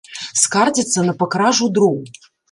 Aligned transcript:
Скардзяцца 0.43 1.03
на 1.09 1.13
пакражу 1.19 1.69
дроў. 1.75 1.99